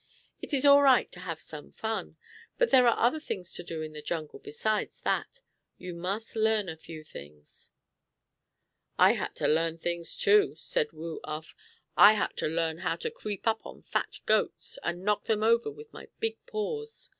[0.41, 2.17] "It is all right to have some fun,
[2.57, 5.41] but there are other things to do in the jungle besides that.
[5.77, 7.69] You must learn a few things."
[8.97, 11.55] "I had to learn things too," said Woo Uff.
[11.95, 15.69] "I had to learn how to creep up on fat goats, and knock them over
[15.69, 17.09] with my big paws.